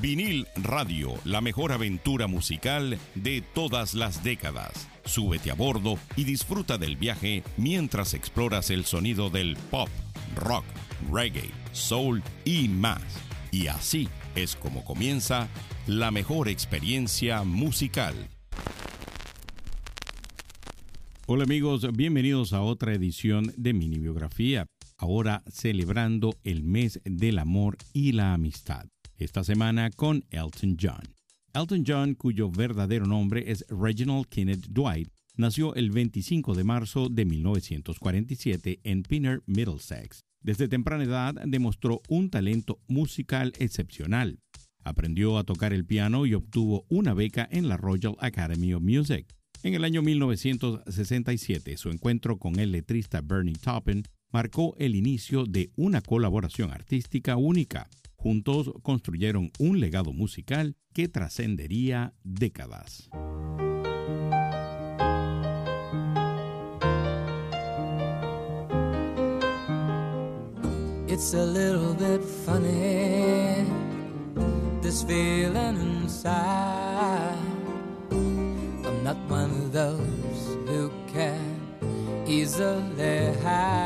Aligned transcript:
Vinil 0.00 0.46
Radio, 0.56 1.14
la 1.24 1.40
mejor 1.40 1.72
aventura 1.72 2.26
musical 2.26 2.98
de 3.14 3.42
todas 3.54 3.94
las 3.94 4.22
décadas. 4.22 4.88
Súbete 5.04 5.50
a 5.50 5.54
bordo 5.54 5.98
y 6.16 6.24
disfruta 6.24 6.76
del 6.76 6.96
viaje 6.96 7.42
mientras 7.56 8.12
exploras 8.12 8.70
el 8.70 8.84
sonido 8.84 9.30
del 9.30 9.56
pop, 9.70 9.88
rock, 10.34 10.64
reggae, 11.10 11.50
soul 11.72 12.22
y 12.44 12.68
más. 12.68 13.02
Y 13.50 13.68
así 13.68 14.08
es 14.34 14.54
como 14.54 14.84
comienza 14.84 15.48
la 15.86 16.10
mejor 16.10 16.48
experiencia 16.48 17.42
musical. 17.44 18.14
Hola 21.26 21.44
amigos, 21.44 21.86
bienvenidos 21.96 22.52
a 22.52 22.60
otra 22.60 22.92
edición 22.92 23.52
de 23.56 23.72
Mini 23.72 23.98
Biografía, 23.98 24.66
ahora 24.98 25.42
celebrando 25.50 26.36
el 26.44 26.62
mes 26.64 27.00
del 27.04 27.38
amor 27.38 27.78
y 27.94 28.12
la 28.12 28.34
amistad 28.34 28.86
esta 29.18 29.44
semana 29.44 29.90
con 29.90 30.24
Elton 30.30 30.76
John. 30.80 31.02
Elton 31.54 31.84
John, 31.86 32.14
cuyo 32.14 32.50
verdadero 32.50 33.06
nombre 33.06 33.50
es 33.50 33.64
Reginald 33.68 34.26
Kenneth 34.26 34.66
Dwight, 34.68 35.08
nació 35.36 35.74
el 35.74 35.90
25 35.90 36.54
de 36.54 36.64
marzo 36.64 37.08
de 37.08 37.24
1947 37.24 38.80
en 38.84 39.02
Pinner, 39.02 39.42
Middlesex. 39.46 40.24
Desde 40.40 40.68
temprana 40.68 41.04
edad 41.04 41.34
demostró 41.46 42.02
un 42.08 42.30
talento 42.30 42.78
musical 42.88 43.52
excepcional. 43.58 44.38
Aprendió 44.84 45.38
a 45.38 45.44
tocar 45.44 45.72
el 45.72 45.84
piano 45.84 46.26
y 46.26 46.34
obtuvo 46.34 46.84
una 46.88 47.14
beca 47.14 47.48
en 47.50 47.68
la 47.68 47.76
Royal 47.76 48.14
Academy 48.20 48.72
of 48.72 48.82
Music. 48.82 49.26
En 49.62 49.74
el 49.74 49.82
año 49.82 50.02
1967, 50.02 51.76
su 51.76 51.90
encuentro 51.90 52.38
con 52.38 52.60
el 52.60 52.70
letrista 52.70 53.20
Bernie 53.20 53.54
Taupin 53.54 54.04
marcó 54.30 54.76
el 54.78 54.94
inicio 54.94 55.44
de 55.44 55.70
una 55.76 56.02
colaboración 56.02 56.70
artística 56.70 57.36
única. 57.36 57.88
Juntos 58.26 58.72
construyeron 58.82 59.52
un 59.60 59.78
legado 59.78 60.12
musical 60.12 60.74
que 60.92 61.06
trascendería 61.06 62.12
décadas. 62.24 63.08
It's 71.06 71.34
a 71.34 71.46
little 71.46 71.94
bit 71.94 72.20
funny, 72.44 73.64
this 74.82 75.04
feeling 75.04 75.76
inside. 75.80 77.38
I'm 78.10 79.04
not 79.04 79.18
one 79.28 79.52
of 79.52 79.72
those 79.72 80.58
who 80.66 80.90
can 81.12 81.60
easily 82.26 83.32
hide. 83.44 83.85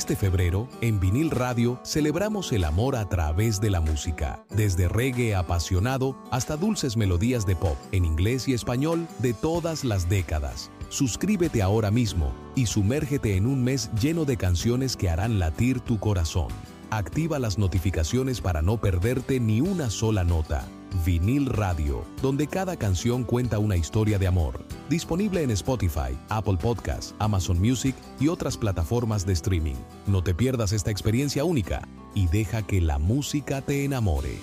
Este 0.00 0.16
febrero, 0.16 0.66
en 0.80 0.98
Vinil 0.98 1.30
Radio, 1.30 1.78
celebramos 1.84 2.52
el 2.52 2.64
amor 2.64 2.96
a 2.96 3.06
través 3.10 3.60
de 3.60 3.68
la 3.68 3.82
música, 3.82 4.46
desde 4.48 4.88
reggae 4.88 5.34
apasionado 5.34 6.16
hasta 6.30 6.56
dulces 6.56 6.96
melodías 6.96 7.44
de 7.44 7.54
pop, 7.54 7.76
en 7.92 8.06
inglés 8.06 8.48
y 8.48 8.54
español, 8.54 9.06
de 9.18 9.34
todas 9.34 9.84
las 9.84 10.08
décadas. 10.08 10.70
Suscríbete 10.88 11.60
ahora 11.60 11.90
mismo 11.90 12.32
y 12.54 12.64
sumérgete 12.64 13.36
en 13.36 13.44
un 13.44 13.62
mes 13.62 13.90
lleno 14.00 14.24
de 14.24 14.38
canciones 14.38 14.96
que 14.96 15.10
harán 15.10 15.38
latir 15.38 15.80
tu 15.80 16.00
corazón. 16.00 16.48
Activa 16.90 17.38
las 17.38 17.58
notificaciones 17.58 18.40
para 18.40 18.62
no 18.62 18.80
perderte 18.80 19.38
ni 19.38 19.60
una 19.60 19.90
sola 19.90 20.24
nota. 20.24 20.66
Vinil 21.04 21.46
Radio, 21.46 22.04
donde 22.22 22.46
cada 22.46 22.76
canción 22.76 23.24
cuenta 23.24 23.58
una 23.58 23.76
historia 23.76 24.18
de 24.18 24.26
amor. 24.26 24.64
Disponible 24.88 25.42
en 25.42 25.50
Spotify, 25.50 26.16
Apple 26.28 26.56
Podcasts, 26.60 27.14
Amazon 27.18 27.58
Music 27.58 27.94
y 28.18 28.28
otras 28.28 28.56
plataformas 28.56 29.26
de 29.26 29.32
streaming. 29.32 29.76
No 30.06 30.22
te 30.22 30.34
pierdas 30.34 30.72
esta 30.72 30.90
experiencia 30.90 31.44
única 31.44 31.86
y 32.14 32.26
deja 32.28 32.66
que 32.66 32.80
la 32.80 32.98
música 32.98 33.62
te 33.62 33.84
enamore. 33.84 34.36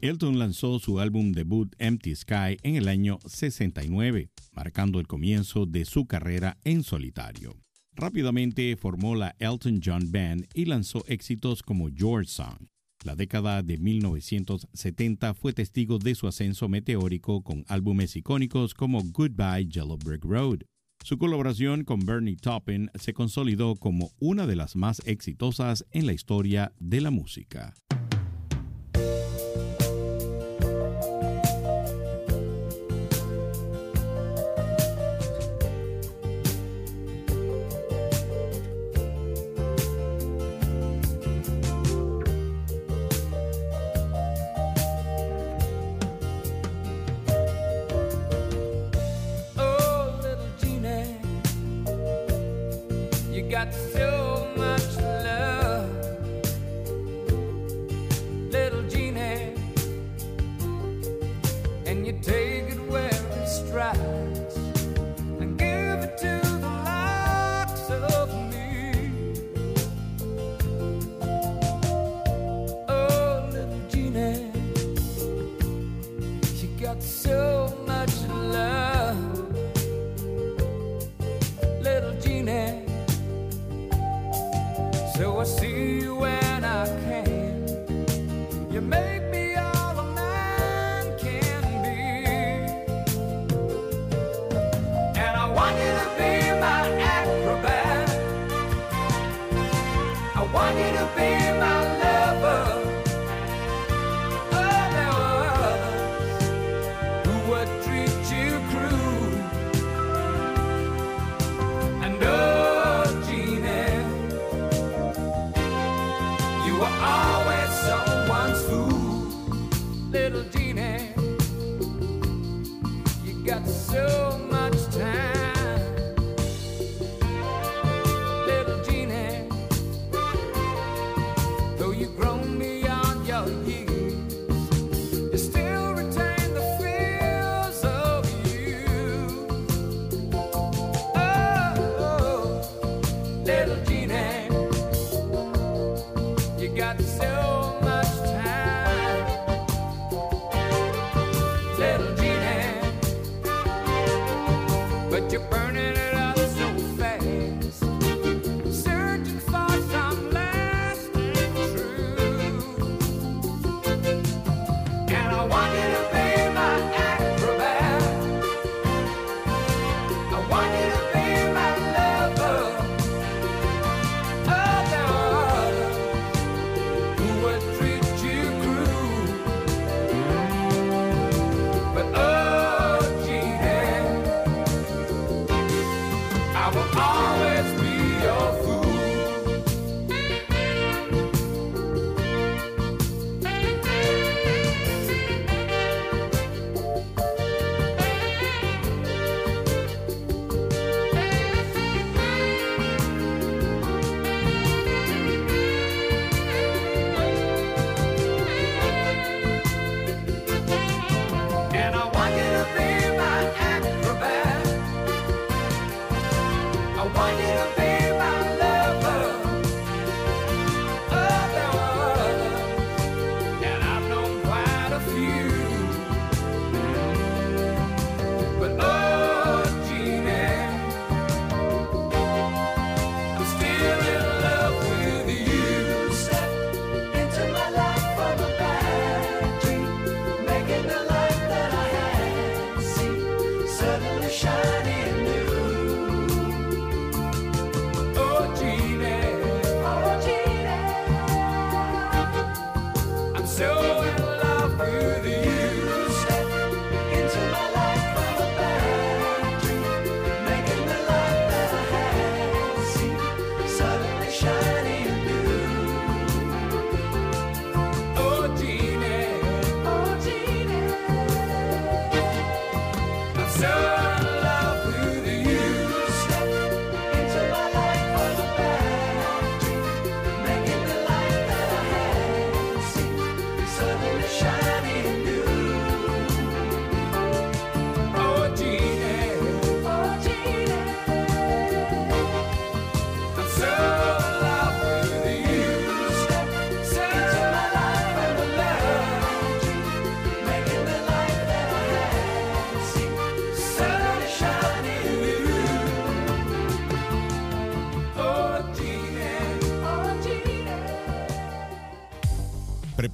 Elton 0.00 0.38
lanzó 0.38 0.78
su 0.78 1.00
álbum 1.00 1.32
debut 1.32 1.74
Empty 1.78 2.14
Sky 2.14 2.58
en 2.62 2.76
el 2.76 2.88
año 2.88 3.18
69, 3.24 4.28
marcando 4.52 5.00
el 5.00 5.06
comienzo 5.06 5.64
de 5.64 5.86
su 5.86 6.04
carrera 6.06 6.58
en 6.64 6.82
solitario. 6.82 7.56
Rápidamente 7.96 8.76
formó 8.76 9.14
la 9.14 9.34
Elton 9.38 9.80
John 9.82 10.12
Band 10.12 10.46
y 10.52 10.66
lanzó 10.66 11.04
éxitos 11.06 11.62
como 11.62 11.88
George 11.88 12.28
Song. 12.28 12.66
La 13.04 13.14
década 13.14 13.62
de 13.62 13.76
1970 13.76 15.34
fue 15.34 15.52
testigo 15.52 15.98
de 15.98 16.14
su 16.14 16.26
ascenso 16.26 16.70
meteórico 16.70 17.42
con 17.42 17.66
álbumes 17.68 18.16
icónicos 18.16 18.72
como 18.72 19.02
Goodbye 19.02 19.68
Yellow 19.68 19.98
Brick 19.98 20.24
Road. 20.24 20.60
Su 21.04 21.18
colaboración 21.18 21.84
con 21.84 22.00
Bernie 22.00 22.36
Taupin 22.36 22.90
se 22.94 23.12
consolidó 23.12 23.76
como 23.76 24.12
una 24.20 24.46
de 24.46 24.56
las 24.56 24.74
más 24.74 25.02
exitosas 25.04 25.84
en 25.90 26.06
la 26.06 26.14
historia 26.14 26.72
de 26.80 27.02
la 27.02 27.10
música. 27.10 27.74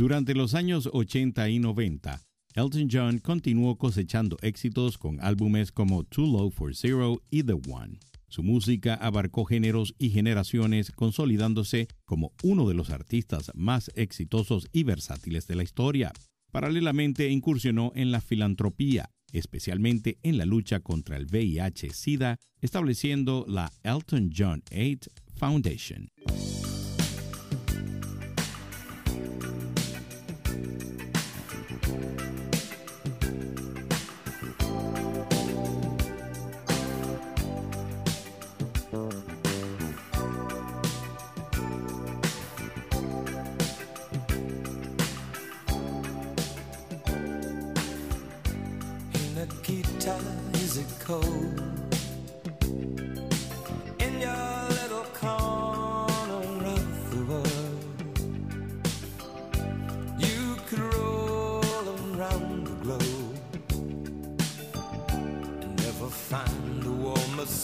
Durante 0.00 0.32
los 0.34 0.54
años 0.54 0.88
80 0.90 1.50
y 1.50 1.58
90, 1.58 2.22
Elton 2.54 2.88
John 2.90 3.18
continuó 3.18 3.76
cosechando 3.76 4.38
éxitos 4.40 4.96
con 4.96 5.20
álbumes 5.20 5.72
como 5.72 6.04
Too 6.04 6.24
Low 6.24 6.50
for 6.50 6.74
Zero 6.74 7.20
y 7.30 7.42
The 7.42 7.52
One. 7.52 7.98
Su 8.26 8.42
música 8.42 8.94
abarcó 8.94 9.44
géneros 9.44 9.94
y 9.98 10.08
generaciones, 10.08 10.90
consolidándose 10.90 11.86
como 12.06 12.32
uno 12.42 12.66
de 12.66 12.72
los 12.72 12.88
artistas 12.88 13.50
más 13.54 13.90
exitosos 13.94 14.68
y 14.72 14.84
versátiles 14.84 15.46
de 15.46 15.56
la 15.56 15.64
historia. 15.64 16.12
Paralelamente 16.50 17.28
incursionó 17.28 17.92
en 17.94 18.10
la 18.10 18.22
filantropía, 18.22 19.10
especialmente 19.32 20.18
en 20.22 20.38
la 20.38 20.46
lucha 20.46 20.80
contra 20.80 21.18
el 21.18 21.26
VIH-Sida, 21.26 22.38
estableciendo 22.62 23.44
la 23.46 23.70
Elton 23.82 24.30
John 24.34 24.62
8 24.72 25.10
Foundation. 25.36 26.08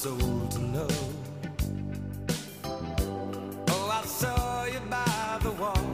soul 0.07 0.47
to 0.55 0.61
know. 0.61 0.89
Oh, 3.75 3.89
I 4.01 4.03
saw 4.07 4.65
you 4.75 4.81
by 4.89 5.39
the 5.43 5.53
wall. 5.63 5.87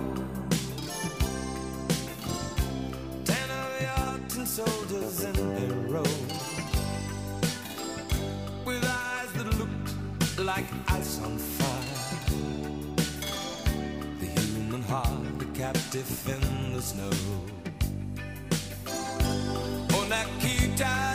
Ten 3.25 3.49
of 3.61 3.71
your 3.87 4.09
tin 4.29 4.47
soldiers 4.47 5.25
in 5.29 5.37
a 5.65 5.69
row. 5.93 6.15
With 8.67 8.85
eyes 8.85 9.31
that 9.37 9.49
looked 9.61 9.91
like 10.51 10.69
ice 10.89 11.15
on 11.27 11.39
fire. 11.57 11.99
The 14.21 14.27
human 14.27 14.83
heart, 14.83 15.41
a 15.41 15.47
captive 15.59 16.11
in 16.35 16.75
the 16.75 16.83
snow. 16.83 17.15
Oh, 19.95 20.05
Nakita. 20.13 21.12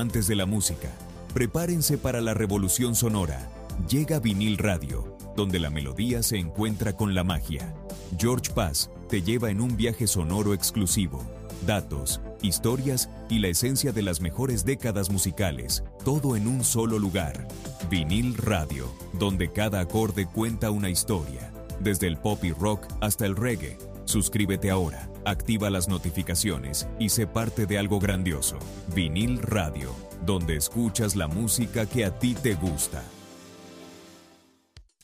Amantes 0.00 0.26
de 0.26 0.34
la 0.34 0.46
música, 0.46 0.88
prepárense 1.34 1.98
para 1.98 2.22
la 2.22 2.32
revolución 2.32 2.94
sonora. 2.94 3.50
Llega 3.86 4.18
vinil 4.18 4.56
radio, 4.56 5.14
donde 5.36 5.58
la 5.58 5.68
melodía 5.68 6.22
se 6.22 6.38
encuentra 6.38 6.96
con 6.96 7.14
la 7.14 7.22
magia. 7.22 7.74
George 8.16 8.50
Paz 8.54 8.90
te 9.10 9.20
lleva 9.20 9.50
en 9.50 9.60
un 9.60 9.76
viaje 9.76 10.06
sonoro 10.06 10.54
exclusivo. 10.54 11.22
Datos, 11.66 12.22
historias 12.40 13.10
y 13.28 13.40
la 13.40 13.48
esencia 13.48 13.92
de 13.92 14.00
las 14.00 14.22
mejores 14.22 14.64
décadas 14.64 15.10
musicales, 15.10 15.84
todo 16.02 16.34
en 16.34 16.48
un 16.48 16.64
solo 16.64 16.98
lugar. 16.98 17.46
Vinil 17.90 18.38
Radio, 18.38 18.90
donde 19.18 19.52
cada 19.52 19.80
acorde 19.80 20.24
cuenta 20.24 20.70
una 20.70 20.88
historia, 20.88 21.52
desde 21.78 22.06
el 22.06 22.16
pop 22.16 22.42
y 22.42 22.52
rock 22.52 22.86
hasta 23.02 23.26
el 23.26 23.36
reggae. 23.36 23.76
Suscríbete 24.06 24.70
ahora 24.70 25.09
activa 25.24 25.70
las 25.70 25.88
notificaciones 25.88 26.88
y 26.98 27.08
sé 27.08 27.26
parte 27.26 27.66
de 27.66 27.78
algo 27.78 27.98
grandioso. 27.98 28.58
Vinil 28.94 29.38
Radio, 29.38 29.94
donde 30.24 30.56
escuchas 30.56 31.16
la 31.16 31.28
música 31.28 31.86
que 31.86 32.04
a 32.04 32.18
ti 32.18 32.34
te 32.34 32.54
gusta. 32.54 33.02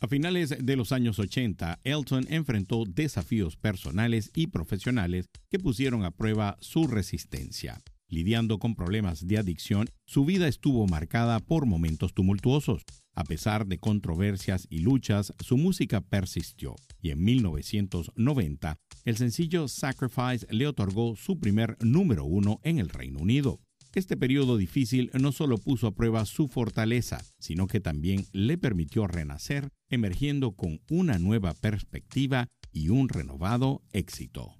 A 0.00 0.09
finales 0.09 0.55
de 0.61 0.76
los 0.76 0.92
años 0.92 1.18
80, 1.18 1.81
Elton 1.83 2.26
enfrentó 2.29 2.85
desafíos 2.87 3.57
personales 3.57 4.31
y 4.35 4.48
profesionales 4.48 5.31
que 5.50 5.59
pusieron 5.59 6.05
a 6.05 6.11
prueba 6.11 6.59
su 6.61 6.87
resistencia. 6.87 7.83
Lidiando 8.09 8.59
con 8.59 8.76
problemas 8.76 9.26
de 9.26 9.38
adicción, 9.38 9.88
su 10.05 10.24
vida 10.24 10.46
estuvo 10.46 10.87
marcada 10.87 11.40
por 11.40 11.66
momentos 11.66 12.14
tumultuosos. 12.14 12.83
A 13.14 13.24
pesar 13.24 13.66
de 13.66 13.79
controversias 13.79 14.66
y 14.70 14.81
luchas, 14.81 15.33
su 15.40 15.57
música 15.57 16.02
persistió 16.02 16.76
y 17.00 17.11
en 17.11 17.24
1990 17.24 18.79
el 19.07 19.16
sencillo 19.16 19.69
Sacrifice 19.69 20.47
le 20.51 20.66
otorgó 20.66 21.14
su 21.14 21.38
primer 21.38 21.77
número 21.81 22.25
uno 22.25 22.61
en 22.64 22.81
el 22.81 22.88
Reino 22.88 23.21
Unido. 23.21 23.61
Este 23.95 24.16
periodo 24.16 24.57
difícil 24.57 25.11
no 25.14 25.31
solo 25.31 25.59
puso 25.59 25.87
a 25.87 25.95
prueba 25.95 26.27
su 26.27 26.49
fortaleza, 26.49 27.25
sino 27.38 27.69
que 27.69 27.81
también 27.81 28.27
le 28.33 28.59
permitió 28.59 29.07
renacer, 29.07 29.71
emergiendo 29.88 30.57
con 30.57 30.81
una 30.90 31.19
nueva 31.19 31.55
perspectiva 31.55 32.49
y 32.73 32.88
un 32.88 33.09
renovado 33.09 33.81
éxito. 33.92 34.57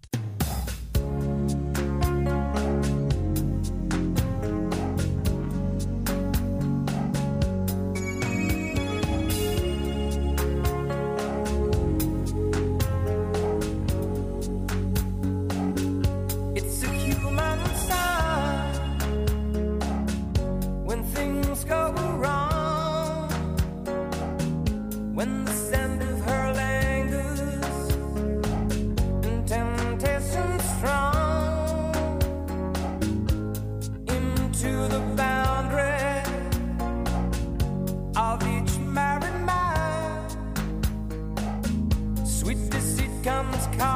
comes. 43.79 43.96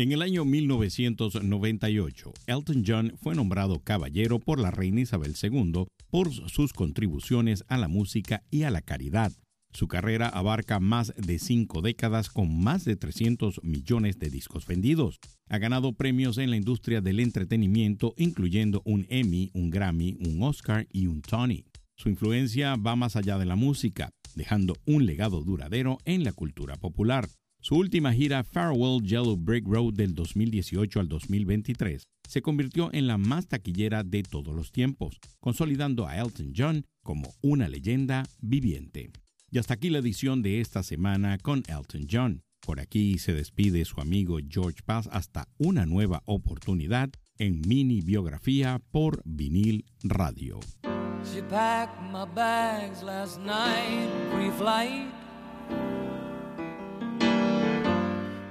En 0.00 0.12
el 0.12 0.22
año 0.22 0.44
1998, 0.44 2.32
Elton 2.46 2.84
John 2.86 3.14
fue 3.20 3.34
nombrado 3.34 3.80
caballero 3.80 4.38
por 4.38 4.60
la 4.60 4.70
reina 4.70 5.00
Isabel 5.00 5.34
II 5.42 5.86
por 6.08 6.32
sus 6.32 6.72
contribuciones 6.72 7.64
a 7.66 7.78
la 7.78 7.88
música 7.88 8.44
y 8.48 8.62
a 8.62 8.70
la 8.70 8.80
caridad. 8.80 9.32
Su 9.72 9.88
carrera 9.88 10.28
abarca 10.28 10.78
más 10.78 11.12
de 11.16 11.40
cinco 11.40 11.82
décadas 11.82 12.30
con 12.30 12.62
más 12.62 12.84
de 12.84 12.94
300 12.94 13.64
millones 13.64 14.20
de 14.20 14.30
discos 14.30 14.68
vendidos. 14.68 15.18
Ha 15.48 15.58
ganado 15.58 15.92
premios 15.94 16.38
en 16.38 16.50
la 16.50 16.56
industria 16.56 17.00
del 17.00 17.18
entretenimiento, 17.18 18.14
incluyendo 18.16 18.82
un 18.84 19.04
Emmy, 19.08 19.50
un 19.52 19.68
Grammy, 19.68 20.16
un 20.20 20.40
Oscar 20.44 20.86
y 20.92 21.08
un 21.08 21.22
Tony. 21.22 21.64
Su 21.96 22.08
influencia 22.08 22.76
va 22.76 22.94
más 22.94 23.16
allá 23.16 23.36
de 23.36 23.46
la 23.46 23.56
música, 23.56 24.10
dejando 24.36 24.76
un 24.86 25.06
legado 25.06 25.42
duradero 25.42 25.98
en 26.04 26.22
la 26.22 26.32
cultura 26.32 26.76
popular. 26.76 27.28
Su 27.60 27.74
última 27.76 28.12
gira 28.12 28.44
Farewell 28.44 29.02
Yellow 29.02 29.36
Brick 29.36 29.66
Road 29.66 29.94
del 29.94 30.14
2018 30.14 31.00
al 31.00 31.08
2023 31.08 32.08
se 32.28 32.42
convirtió 32.42 32.90
en 32.92 33.06
la 33.06 33.18
más 33.18 33.48
taquillera 33.48 34.04
de 34.04 34.22
todos 34.22 34.54
los 34.54 34.70
tiempos, 34.70 35.18
consolidando 35.40 36.06
a 36.06 36.16
Elton 36.16 36.52
John 36.56 36.86
como 37.02 37.34
una 37.42 37.68
leyenda 37.68 38.24
viviente. 38.40 39.10
Y 39.50 39.58
hasta 39.58 39.74
aquí 39.74 39.90
la 39.90 39.98
edición 39.98 40.42
de 40.42 40.60
esta 40.60 40.82
semana 40.82 41.38
con 41.38 41.62
Elton 41.66 42.06
John. 42.10 42.42
Por 42.60 42.80
aquí 42.80 43.18
se 43.18 43.32
despide 43.32 43.84
su 43.84 44.00
amigo 44.00 44.38
George 44.48 44.82
Paz 44.84 45.08
hasta 45.10 45.48
una 45.58 45.86
nueva 45.86 46.22
oportunidad 46.26 47.10
en 47.38 47.60
mini 47.66 48.02
biografía 48.02 48.80
por 48.90 49.22
vinil 49.24 49.84
radio. 50.02 50.60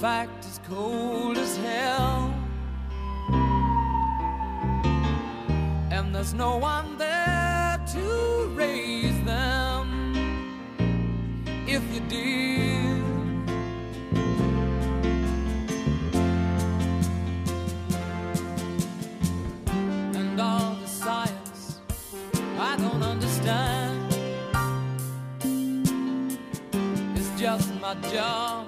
Fact, 0.00 0.44
it's 0.44 0.60
cold 0.68 1.38
as 1.38 1.56
hell. 1.56 2.34
And 5.90 6.14
there's 6.14 6.34
no 6.34 6.58
one 6.58 6.98
there 6.98 7.80
to 7.94 8.52
raise 8.54 9.18
them 9.24 10.12
if 11.66 11.82
you 11.94 12.00
did. 12.08 13.02
And 20.14 20.38
all 20.38 20.74
the 20.74 20.86
science 20.86 21.80
I 22.58 22.76
don't 22.76 23.02
understand. 23.02 24.14
It's 27.16 27.40
just 27.40 27.72
my 27.80 27.94
job 28.12 28.65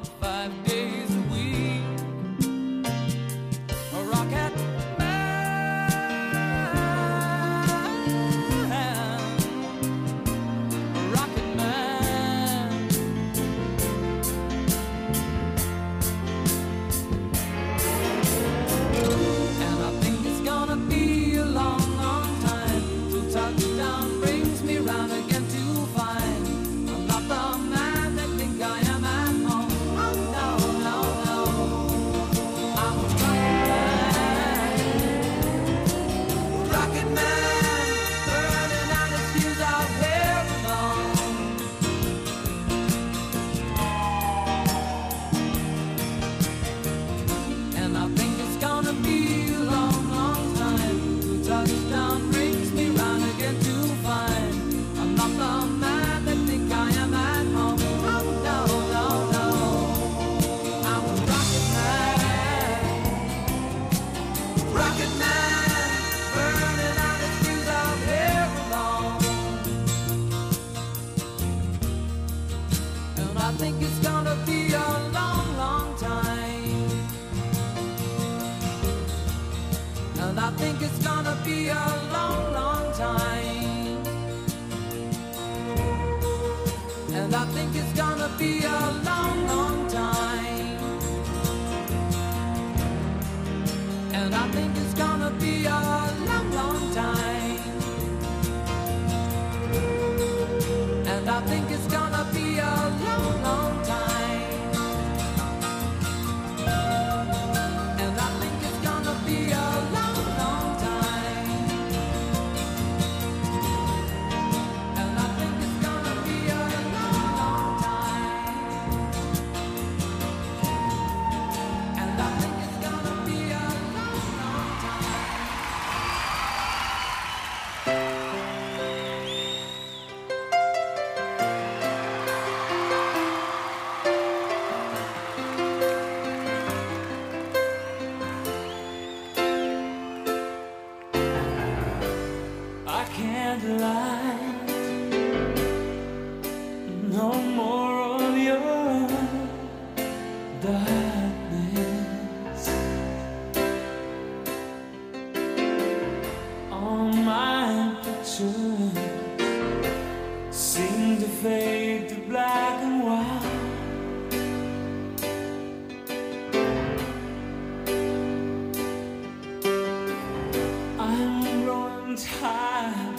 time 172.25 173.17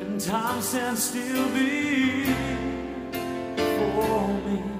and 0.00 0.20
time 0.20 0.62
stands 0.62 1.02
still 1.04 1.46
before 3.56 4.28
me. 4.46 4.79